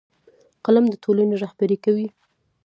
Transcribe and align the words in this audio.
قلم 0.65 0.85
د 0.89 0.93
ټولنې 1.03 1.35
رهبري 1.43 1.77
کوي 1.85 2.07